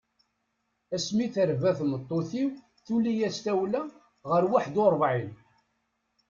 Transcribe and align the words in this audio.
Ass 0.95 1.05
mi 1.17 1.27
terba 1.35 1.71
tmeṭṭut-iw 1.79 2.49
tuli-as 2.85 3.37
tawla 3.45 3.81
ɣer 4.29 4.43
waḥed 4.51 4.75
u 4.83 4.85
ṛebɛin. 4.93 5.33